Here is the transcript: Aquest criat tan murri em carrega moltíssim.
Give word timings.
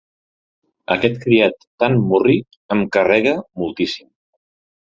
Aquest 0.95 1.19
criat 1.25 1.67
tan 1.85 1.97
murri 2.13 2.39
em 2.77 2.81
carrega 2.97 3.37
moltíssim. 3.65 4.09